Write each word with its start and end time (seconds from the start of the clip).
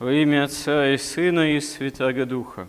Во 0.00 0.12
имя 0.12 0.42
Отца 0.42 0.92
и 0.92 0.96
Сына 0.98 1.54
и 1.54 1.60
Святаго 1.60 2.26
Духа. 2.26 2.66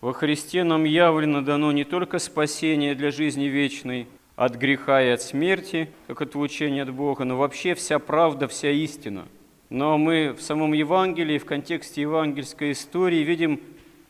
Во 0.00 0.12
Христе 0.12 0.64
нам 0.64 0.82
явлено 0.82 1.40
дано 1.40 1.70
не 1.70 1.84
только 1.84 2.18
спасение 2.18 2.96
для 2.96 3.12
жизни 3.12 3.44
вечной, 3.44 4.08
от 4.34 4.56
греха 4.56 5.00
и 5.00 5.10
от 5.10 5.22
смерти, 5.22 5.88
как 6.08 6.22
от 6.22 6.34
учения 6.34 6.82
от 6.82 6.92
Бога, 6.92 7.22
но 7.22 7.36
вообще 7.36 7.74
вся 7.74 8.00
правда, 8.00 8.48
вся 8.48 8.72
истина. 8.72 9.28
Но 9.70 9.96
мы 9.96 10.34
в 10.36 10.42
самом 10.42 10.72
Евангелии, 10.72 11.38
в 11.38 11.44
контексте 11.44 12.00
евангельской 12.00 12.72
истории 12.72 13.22
видим, 13.22 13.60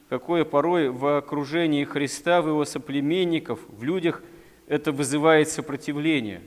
какое 0.09 0.46
порой 0.46 0.88
в 0.88 1.18
окружении 1.18 1.84
Христа, 1.84 2.41
в 2.41 2.48
его 2.48 2.64
соплеменников, 2.64 3.61
в 3.68 3.84
людях 3.84 4.23
это 4.66 4.93
вызывает 4.93 5.50
сопротивление. 5.50 6.41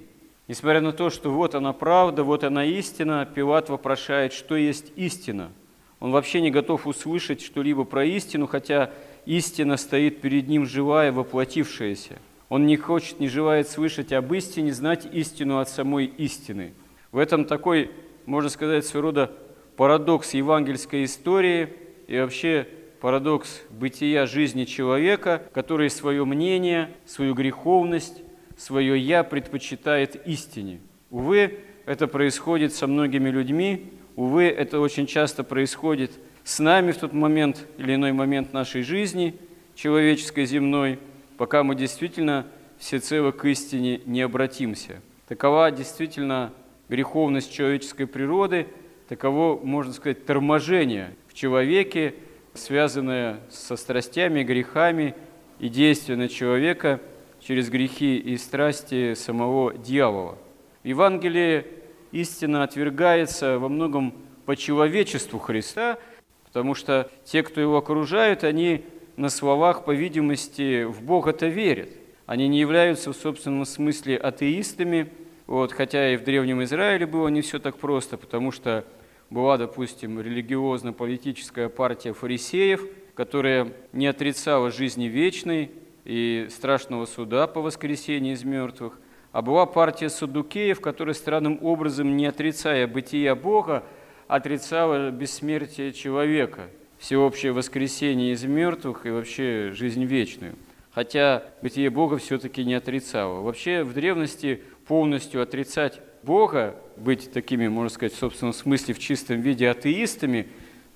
Несмотря 0.48 0.82
на 0.82 0.92
то, 0.92 1.12
что 1.12 1.30
вот 1.30 1.54
она 1.54 1.72
правда, 1.72 2.24
вот 2.24 2.44
она 2.44 2.66
истина, 2.66 3.30
Пилат 3.32 3.70
вопрошает, 3.70 4.34
что 4.34 4.56
есть 4.56 4.92
истина. 4.96 5.52
Он 6.00 6.12
вообще 6.12 6.42
не 6.42 6.52
готов 6.52 6.88
услышать 6.88 7.42
что-либо 7.42 7.84
про 7.84 8.06
истину, 8.06 8.48
хотя 8.48 8.92
истина 9.26 9.78
стоит 9.78 10.22
перед 10.22 10.48
ним 10.48 10.66
живая, 10.66 11.12
воплотившаяся. 11.12 12.20
Он 12.48 12.66
не 12.66 12.78
хочет, 12.78 13.20
не 13.20 13.28
желает 13.28 13.70
слышать 13.70 14.12
об 14.14 14.34
истине, 14.34 14.74
знать 14.74 15.08
истину 15.12 15.60
от 15.60 15.70
самой 15.70 16.06
истины. 16.06 16.74
В 17.12 17.18
этом 17.18 17.46
такой, 17.46 17.92
можно 18.26 18.50
сказать, 18.50 18.86
своего 18.86 19.10
рода 19.10 19.32
парадокс 19.76 20.34
евангельской 20.34 21.04
истории 21.04 21.70
и 22.08 22.18
вообще 22.18 22.68
парадокс 23.02 23.62
бытия 23.70 24.26
жизни 24.26 24.66
человека, 24.66 25.44
который 25.54 25.90
свое 25.90 26.26
мнение, 26.26 26.90
свою 27.06 27.34
греховность, 27.34 28.24
свое 28.58 29.00
«я» 29.00 29.24
предпочитает 29.24 30.28
истине. 30.28 30.82
Увы, 31.12 31.60
это 31.86 32.08
происходит 32.08 32.74
со 32.74 32.88
многими 32.88 33.30
людьми, 33.30 33.94
увы, 34.16 34.46
это 34.46 34.80
очень 34.80 35.08
часто 35.08 35.44
происходит 35.44 36.12
с 36.44 36.60
нами 36.60 36.92
в 36.92 36.98
тот 36.98 37.14
момент 37.14 37.68
или 37.78 37.96
иной 37.96 38.12
момент 38.12 38.54
нашей 38.54 38.82
жизни, 38.82 39.36
человеческой, 39.76 40.46
земной, 40.46 41.00
пока 41.38 41.64
мы 41.64 41.76
действительно 41.76 42.48
всецело 42.80 43.32
к 43.32 43.46
истине 43.46 44.02
не 44.06 44.22
обратимся. 44.22 45.02
Такова 45.28 45.72
действительно 45.72 46.52
греховность 46.90 47.54
человеческой 47.54 48.08
природы, 48.08 48.68
таково, 49.08 49.60
можно 49.64 49.94
сказать, 49.94 50.26
торможение 50.26 51.16
в 51.28 51.34
человеке, 51.34 52.16
связанное 52.54 53.40
со 53.50 53.76
страстями, 53.76 54.44
грехами 54.44 55.16
и 55.60 55.70
действия 55.70 56.28
человека 56.28 57.00
через 57.40 57.70
грехи 57.70 58.18
и 58.18 58.38
страсти 58.38 59.14
самого 59.14 59.74
дьявола. 59.74 60.38
В 60.84 60.88
Евангелии 60.88 61.66
истина 62.12 62.64
отвергается 62.64 63.60
во 63.60 63.70
многом 63.70 64.14
по 64.46 64.56
человечеству 64.56 65.40
Христа, 65.40 65.98
потому 66.46 66.74
что 66.76 67.10
те, 67.24 67.44
кто 67.44 67.62
его 67.62 67.78
окружают, 67.78 68.44
они 68.44 68.84
на 69.16 69.30
словах, 69.30 69.86
по 69.86 69.92
видимости, 69.92 70.84
в 70.84 71.04
Бога-то 71.04 71.48
верят. 71.48 71.90
Они 72.26 72.48
не 72.48 72.60
являются 72.60 73.12
в 73.12 73.16
собственном 73.16 73.66
смысле 73.66 74.18
атеистами, 74.18 75.10
вот, 75.46 75.72
хотя 75.72 76.14
и 76.14 76.18
в 76.18 76.24
Древнем 76.24 76.64
Израиле 76.64 77.06
было 77.06 77.28
не 77.28 77.42
все 77.42 77.60
так 77.60 77.78
просто, 77.78 78.18
потому 78.18 78.52
что 78.52 78.86
была, 79.30 79.58
допустим, 79.58 80.20
религиозно-политическая 80.22 81.70
партия 81.70 82.14
фарисеев, 82.14 82.84
которая 83.16 83.74
не 83.94 84.08
отрицала 84.08 84.72
жизни 84.72 85.06
вечной 85.06 85.72
и 86.06 86.48
страшного 86.50 87.06
суда 87.06 87.48
по 87.48 87.62
воскресении 87.62 88.34
из 88.34 88.44
мертвых, 88.44 89.00
а 89.32 89.42
была 89.42 89.66
партия 89.66 90.10
садукеев, 90.10 90.82
которая 90.82 91.14
странным 91.14 91.60
образом, 91.62 92.18
не 92.18 92.26
отрицая 92.26 92.88
бытия 92.88 93.36
Бога, 93.36 93.84
отрицала 94.28 95.12
бессмертие 95.12 95.94
человека, 95.94 96.70
всеобщее 96.98 97.52
воскресение 97.52 98.34
из 98.34 98.44
мертвых 98.44 99.06
и 99.06 99.10
вообще 99.10 99.72
жизнь 99.74 100.04
вечную. 100.04 100.56
Хотя 100.92 101.44
бытие 101.62 101.90
Бога 101.90 102.18
все-таки 102.18 102.64
не 102.66 102.74
отрицало. 102.74 103.42
Вообще 103.42 103.84
в 103.84 103.94
древности 103.94 104.62
полностью 104.88 105.42
отрицать 105.42 106.02
Бога, 106.24 106.76
быть 106.98 107.32
такими, 107.32 107.68
можно 107.68 107.90
сказать, 107.90 108.14
в 108.14 108.18
собственном 108.18 108.54
смысле, 108.54 108.94
в 108.94 109.00
чистом 109.00 109.42
виде 109.42 109.70
атеистами, 109.70 110.48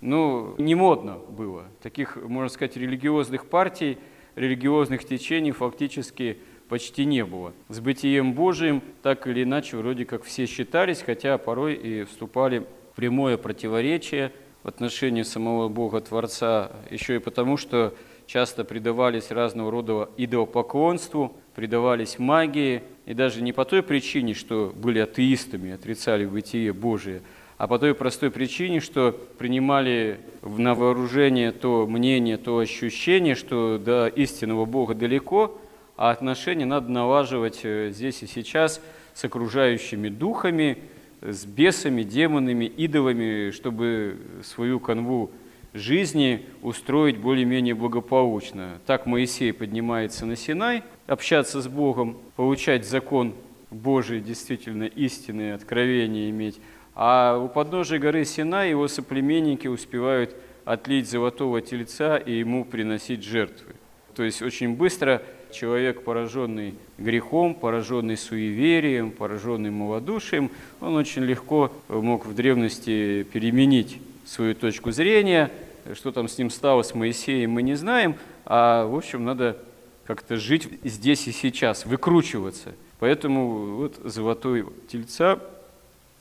ну, 0.02 0.56
не 0.58 0.76
модно 0.76 1.18
было. 1.18 1.66
Таких, 1.82 2.18
можно 2.18 2.50
сказать, 2.50 2.76
религиозных 2.76 3.46
партий, 3.46 3.98
религиозных 4.36 5.06
течений 5.06 5.52
фактически 5.52 6.40
почти 6.70 7.06
не 7.06 7.26
было. 7.26 7.54
С 7.70 7.80
бытием 7.80 8.34
Божиим 8.34 8.82
так 9.02 9.28
или 9.28 9.44
иначе 9.44 9.78
вроде 9.78 10.06
как 10.06 10.24
все 10.24 10.46
считались, 10.46 11.02
хотя 11.02 11.38
порой 11.38 11.76
и 11.76 12.04
вступали 12.04 12.60
в 12.60 12.96
прямое 12.96 13.38
противоречие 13.38 14.32
в 14.64 14.68
отношении 14.68 15.24
самого 15.24 15.68
Бога 15.68 16.00
Творца, 16.00 16.72
еще 16.90 17.18
и 17.18 17.20
потому, 17.20 17.58
что 17.58 17.94
часто 18.26 18.64
предавались 18.64 19.32
разного 19.32 19.72
рода 19.72 20.10
идолопоклонству, 20.18 21.36
предавались 21.56 22.18
магии, 22.18 22.84
и 23.06 23.14
даже 23.14 23.42
не 23.42 23.52
по 23.52 23.66
той 23.66 23.84
причине, 23.84 24.34
что 24.34 24.72
были 24.74 25.00
атеистами, 25.00 25.74
отрицали 25.74 26.26
бытие 26.26 26.72
Божие, 26.72 27.22
а 27.58 27.68
по 27.68 27.78
той 27.78 27.94
простой 27.94 28.32
причине, 28.32 28.80
что 28.80 29.12
принимали 29.38 30.20
на 30.42 30.74
вооружение 30.74 31.52
то 31.52 31.86
мнение, 31.88 32.38
то 32.38 32.58
ощущение, 32.58 33.36
что 33.36 33.78
до 33.78 34.08
истинного 34.08 34.66
Бога 34.66 34.96
далеко, 34.96 35.60
а 35.96 36.12
отношения 36.12 36.66
надо 36.66 36.92
налаживать 36.92 37.62
э, 37.64 37.92
здесь 37.92 38.24
и 38.24 38.28
сейчас 38.28 38.82
с 39.14 39.24
окружающими 39.24 40.10
духами, 40.10 40.78
с 41.22 41.46
бесами, 41.46 42.04
демонами, 42.04 42.66
идолами, 42.66 43.52
чтобы 43.52 44.18
свою 44.44 44.80
канву 44.80 45.32
жизни 45.74 46.46
устроить 46.62 47.18
более-менее 47.18 47.76
благополучно. 47.76 48.80
Так 48.86 49.06
Моисей 49.06 49.54
поднимается 49.54 50.26
на 50.26 50.36
Синай, 50.36 50.84
общаться 51.08 51.62
с 51.62 51.68
Богом, 51.68 52.18
получать 52.36 52.86
закон 52.86 53.34
Божий, 53.72 54.22
действительно 54.22 54.84
истинные 54.84 55.56
откровения 55.56 56.30
иметь. 56.30 56.60
А 56.96 57.38
у 57.38 57.48
подножия 57.48 58.00
горы 58.00 58.24
Синай 58.24 58.70
его 58.70 58.88
соплеменники 58.88 59.68
успевают 59.68 60.36
отлить 60.64 61.10
золотого 61.10 61.62
тельца 61.62 62.18
и 62.18 62.34
ему 62.34 62.66
приносить 62.66 63.24
жертвы. 63.24 63.74
То 64.16 64.24
есть 64.24 64.42
очень 64.42 64.76
быстро 64.76 65.24
человек, 65.54 66.04
пораженный 66.04 66.76
грехом, 66.98 67.56
пораженный 67.56 68.18
суеверием, 68.18 69.12
пораженный 69.12 69.72
малодушием, 69.72 70.52
он 70.82 70.96
очень 70.96 71.24
легко 71.24 71.72
мог 71.88 72.26
в 72.26 72.36
древности 72.36 73.24
переменить 73.32 74.00
свою 74.26 74.56
точку 74.56 74.92
зрения. 74.92 75.52
Что 75.94 76.12
там 76.12 76.28
с 76.28 76.38
ним 76.38 76.50
стало, 76.50 76.84
с 76.84 76.96
Моисеем, 76.96 77.52
мы 77.52 77.62
не 77.62 77.76
знаем, 77.76 78.16
а, 78.46 78.86
в 78.86 78.96
общем, 78.96 79.26
надо 79.26 79.58
как-то 80.06 80.38
жить 80.38 80.68
здесь 80.84 81.28
и 81.28 81.32
сейчас, 81.32 81.86
выкручиваться. 81.86 82.74
Поэтому 83.00 83.76
вот 83.76 83.96
золотой 84.04 84.66
тельца 84.90 85.40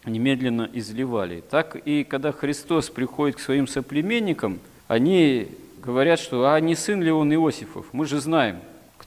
немедленно 0.04 0.68
изливали. 0.72 1.42
Так 1.48 1.76
и 1.76 2.04
когда 2.04 2.32
Христос 2.32 2.90
приходит 2.90 3.36
к 3.36 3.40
своим 3.40 3.68
соплеменникам, 3.68 4.58
они 4.88 5.48
говорят, 5.82 6.18
что 6.18 6.52
а 6.52 6.60
не 6.60 6.74
сын 6.74 7.02
ли 7.02 7.10
он 7.10 7.32
Иосифов? 7.32 7.86
Мы 7.92 8.06
же 8.06 8.20
знаем, 8.20 8.60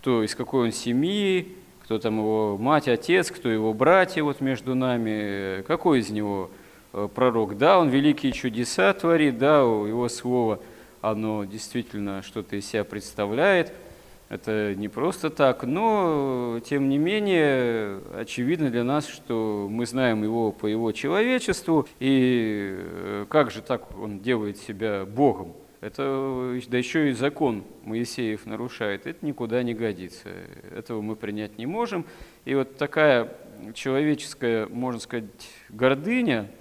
кто 0.06 0.24
из 0.24 0.36
какой 0.36 0.68
он 0.68 0.72
семьи, 0.72 1.56
кто 1.84 1.98
там 1.98 2.20
его 2.20 2.58
мать, 2.60 2.88
отец, 2.88 3.32
кто 3.32 3.50
его 3.50 3.74
братья 3.74 4.22
вот 4.22 4.40
между 4.40 4.76
нами, 4.76 5.64
какой 5.64 6.00
из 6.00 6.12
него 6.12 6.52
Э, 6.98 7.10
пророк. 7.14 7.58
Да, 7.58 7.78
он 7.78 7.90
великие 7.90 8.32
чудеса 8.32 8.94
творит, 8.94 9.38
да, 9.38 9.58
его 9.58 10.08
слово, 10.08 10.62
оно 11.02 11.44
действительно 11.44 12.22
что-то 12.22 12.56
из 12.56 12.66
себя 12.66 12.86
представляет. 12.86 13.74
Это 14.30 14.74
не 14.76 14.88
просто 14.88 15.30
так, 15.30 15.64
но 15.64 16.62
тем 16.66 16.88
не 16.88 16.98
менее 16.98 18.00
очевидно 18.18 18.70
для 18.70 18.86
нас, 18.86 19.08
что 19.08 19.68
мы 19.70 19.86
знаем 19.86 20.24
его 20.24 20.54
по 20.54 20.68
его 20.68 20.94
человечеству, 20.94 21.86
и 22.00 22.78
э, 22.78 23.26
как 23.28 23.52
же 23.52 23.62
так 23.62 23.84
он 24.00 24.22
делает 24.22 24.58
себя 24.58 25.06
Богом. 25.06 25.52
Это 25.86 26.60
да 26.68 26.78
еще 26.80 27.12
и 27.12 27.14
закон 27.14 27.64
Моисеев 27.84 28.48
нарушает, 28.48 29.06
это 29.06 29.24
никуда 29.24 29.62
не 29.62 29.76
годится. 29.76 30.30
Этого 30.76 31.02
мы 31.02 31.16
принять 31.16 31.60
не 31.60 31.68
можем. 31.68 32.06
И 32.44 32.56
вот 32.56 32.78
такая 32.78 33.32
человеческая, 33.76 34.66
можно 34.66 35.00
сказать, 35.00 35.26
гордыня– 35.70 36.50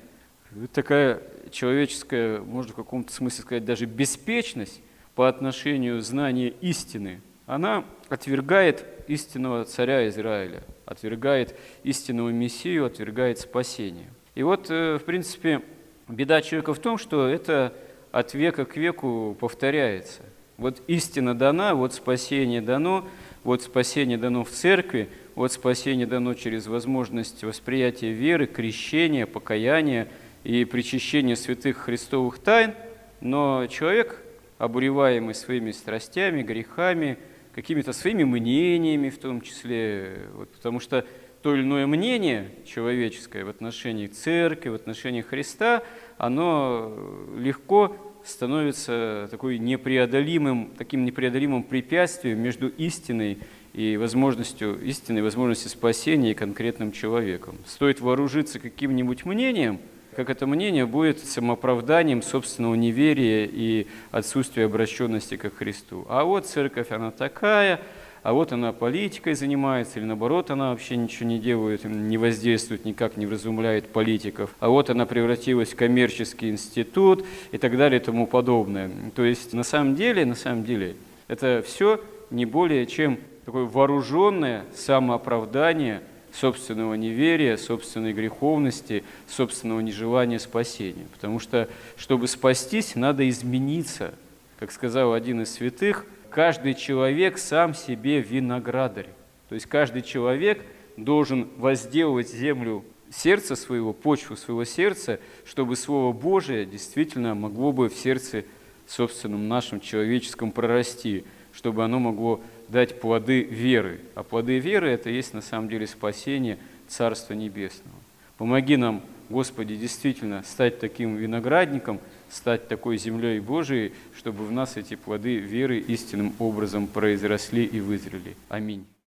такая 0.72 1.22
человеческая, 1.50 2.40
можно 2.40 2.72
в 2.72 2.76
каком-то 2.76 3.12
смысле 3.12 3.42
сказать, 3.42 3.64
даже 3.64 3.86
беспечность 3.86 4.80
по 5.14 5.28
отношению 5.28 6.00
знания 6.00 6.48
истины, 6.60 7.20
она 7.46 7.84
отвергает 8.08 8.86
истинного 9.06 9.64
царя 9.64 10.08
Израиля, 10.08 10.62
отвергает 10.86 11.58
истинного 11.82 12.30
Мессию, 12.30 12.86
отвергает 12.86 13.38
спасение. 13.38 14.08
И 14.34 14.42
вот, 14.42 14.70
э, 14.70 14.98
в 14.98 15.04
принципе, 15.04 15.62
беда 16.08 16.40
человека 16.42 16.74
в 16.74 16.78
том, 16.78 16.98
что 16.98 17.28
это 17.28 17.74
от 18.18 18.34
века 18.34 18.64
к 18.64 18.76
веку 18.76 19.36
повторяется. 19.38 20.22
Вот 20.56 20.82
истина 20.86 21.34
дана, 21.34 21.74
вот 21.74 21.94
спасение 21.94 22.60
дано, 22.60 23.08
вот 23.42 23.62
спасение 23.62 24.18
дано 24.18 24.44
в 24.44 24.50
церкви, 24.50 25.08
вот 25.34 25.52
спасение 25.52 26.06
дано 26.06 26.34
через 26.34 26.66
возможность 26.66 27.42
восприятия 27.42 28.12
веры, 28.12 28.46
крещения, 28.46 29.26
покаяния– 29.26 30.08
и 30.44 30.64
причащение 30.66 31.36
святых 31.36 31.78
христовых 31.78 32.38
тайн, 32.38 32.74
Но 33.20 33.66
человек, 33.66 34.22
обуреваемый 34.58 35.34
своими 35.34 35.70
страстями, 35.70 36.42
грехами, 36.42 37.16
какими-то 37.54 37.94
своими 37.94 38.24
мнениями 38.24 39.08
в 39.08 39.18
том 39.18 39.40
числе, 39.40 40.28
вот, 40.34 40.50
потому 40.50 40.80
что 40.80 41.06
то 41.44 41.54
или 41.54 41.60
иное 41.60 41.86
мнение 41.86 42.52
человеческое 42.64 43.44
в 43.44 43.50
отношении 43.50 44.06
церкви, 44.06 44.70
в 44.70 44.74
отношении 44.74 45.20
Христа, 45.20 45.82
оно 46.16 46.90
легко 47.36 47.94
становится 48.24 49.28
такой 49.30 49.58
непреодолимым, 49.58 50.72
таким 50.78 51.04
непреодолимым 51.04 51.62
препятствием 51.62 52.40
между 52.40 52.68
истиной 52.68 53.40
и 53.74 53.98
возможностью 53.98 54.80
истины, 54.80 55.22
возможностью 55.22 55.68
спасения 55.68 56.30
и 56.30 56.34
конкретным 56.34 56.92
человеком. 56.92 57.58
Стоит 57.66 58.00
вооружиться 58.00 58.58
каким-нибудь 58.58 59.26
мнением, 59.26 59.80
как 60.16 60.30
это 60.30 60.46
мнение 60.46 60.86
будет 60.86 61.18
самооправданием 61.18 62.22
собственного 62.22 62.74
неверия 62.74 63.44
и 63.44 63.86
отсутствия 64.12 64.64
обращенности 64.64 65.36
к 65.36 65.54
Христу. 65.54 66.06
А 66.08 66.24
вот 66.24 66.46
церковь, 66.46 66.90
она 66.90 67.10
такая, 67.10 67.82
а 68.24 68.32
вот 68.32 68.52
она 68.52 68.72
политикой 68.72 69.34
занимается, 69.34 69.98
или 69.98 70.06
наоборот, 70.06 70.50
она 70.50 70.70
вообще 70.70 70.96
ничего 70.96 71.28
не 71.28 71.38
делает, 71.38 71.84
не 71.84 72.16
воздействует, 72.16 72.86
никак 72.86 73.18
не 73.18 73.26
вразумляет 73.26 73.88
политиков, 73.88 74.54
а 74.60 74.70
вот 74.70 74.88
она 74.88 75.04
превратилась 75.04 75.74
в 75.74 75.76
коммерческий 75.76 76.48
институт 76.48 77.26
и 77.52 77.58
так 77.58 77.76
далее 77.76 78.00
и 78.00 78.02
тому 78.02 78.26
подобное. 78.26 78.90
То 79.14 79.24
есть 79.24 79.52
на 79.52 79.62
самом 79.62 79.94
деле, 79.94 80.24
на 80.24 80.36
самом 80.36 80.64
деле, 80.64 80.96
это 81.28 81.62
все 81.66 82.00
не 82.30 82.46
более 82.46 82.86
чем 82.86 83.18
такое 83.44 83.66
вооруженное 83.66 84.64
самооправдание 84.74 86.00
собственного 86.32 86.94
неверия, 86.94 87.58
собственной 87.58 88.14
греховности, 88.14 89.04
собственного 89.28 89.80
нежелания 89.80 90.38
спасения. 90.38 91.06
Потому 91.12 91.40
что, 91.40 91.68
чтобы 91.98 92.26
спастись, 92.26 92.94
надо 92.94 93.28
измениться. 93.28 94.14
Как 94.58 94.72
сказал 94.72 95.12
один 95.12 95.42
из 95.42 95.52
святых, 95.52 96.06
каждый 96.34 96.74
человек 96.74 97.38
сам 97.38 97.74
себе 97.74 98.20
виноградарь. 98.20 99.06
То 99.48 99.54
есть 99.54 99.66
каждый 99.66 100.02
человек 100.02 100.64
должен 100.96 101.48
возделывать 101.56 102.28
землю 102.28 102.84
сердца 103.08 103.54
своего, 103.54 103.92
почву 103.92 104.36
своего 104.36 104.64
сердца, 104.64 105.20
чтобы 105.46 105.76
Слово 105.76 106.12
Божие 106.12 106.66
действительно 106.66 107.36
могло 107.36 107.70
бы 107.70 107.88
в 107.88 107.94
сердце 107.94 108.44
собственном 108.88 109.46
нашем 109.46 109.78
человеческом 109.78 110.50
прорасти, 110.50 111.24
чтобы 111.52 111.84
оно 111.84 112.00
могло 112.00 112.40
дать 112.66 113.00
плоды 113.00 113.44
веры. 113.44 114.00
А 114.16 114.24
плоды 114.24 114.58
веры– 114.58 114.88
это 114.90 115.10
есть 115.10 115.34
на 115.34 115.40
самом 115.40 115.68
деле 115.68 115.86
спасение 115.86 116.58
Царства 116.88 117.34
Небесного. 117.34 117.96
Помоги 118.38 118.76
нам, 118.76 119.02
Господи, 119.30 119.76
действительно 119.76 120.42
стать 120.42 120.80
таким 120.80 121.14
виноградником– 121.14 122.00
стать 122.34 122.68
такой 122.68 122.98
землей 122.98 123.40
Божией, 123.40 123.92
чтобы 124.16 124.44
в 124.44 124.52
нас 124.52 124.76
эти 124.76 124.96
плоды 124.96 125.36
веры 125.36 125.78
истинным 125.78 126.34
образом 126.38 126.86
произросли 126.86 127.64
и 127.64 127.80
вызрели. 127.80 128.36
Аминь. 128.48 128.84